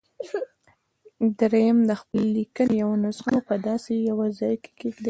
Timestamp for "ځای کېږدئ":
4.39-4.91